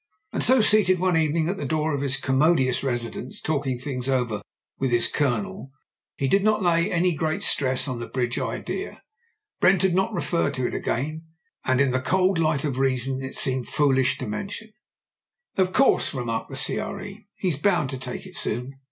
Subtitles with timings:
[0.33, 4.09] And so, seated one evening at the door of his com modious residence talking things
[4.09, 4.41] over
[4.79, 5.69] with his colonel,
[6.17, 9.03] he did not lay any great stress on the bridge idea.
[9.61, 11.25] •Brent had not referred to it again;
[11.65, 14.71] and in the cold light of reason it seemed too foolish to mention.
[15.55, 18.79] "Of course," remarked the CR.E., he's bound to take it soon.